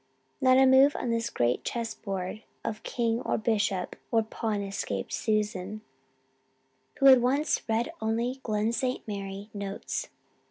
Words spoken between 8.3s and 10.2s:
Glen St. Mary notes.